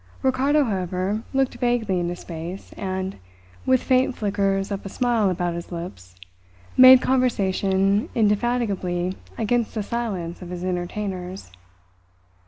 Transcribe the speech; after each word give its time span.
Ricardo, 0.23 0.63
however, 0.63 1.21
looked 1.31 1.53
vaguely 1.59 1.99
into 1.99 2.15
space, 2.15 2.73
and, 2.73 3.17
with 3.67 3.83
faint 3.83 4.17
flickers 4.17 4.71
of 4.71 4.83
a 4.83 4.89
smile 4.89 5.29
about 5.29 5.53
his 5.53 5.71
lips, 5.71 6.15
made 6.75 7.03
conversation 7.03 8.09
indefatigably 8.15 9.15
against 9.37 9.75
the 9.75 9.83
silence 9.83 10.41
of 10.41 10.49
his 10.49 10.63
entertainers. 10.63 11.51